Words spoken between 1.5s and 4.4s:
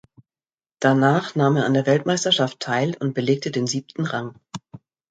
er an der Weltmeisterschaft teil und belegte den siebten Rang.